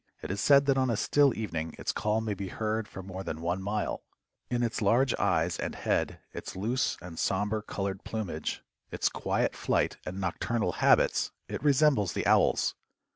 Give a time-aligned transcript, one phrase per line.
[0.23, 3.21] It is said that on a still evening its call may be heard for more
[3.23, 4.01] than one mile.
[4.49, 9.97] In its large eyes and head, its loose and somber colored plumage, its quiet flight
[10.03, 12.73] and nocturnal habits it resembles the owls.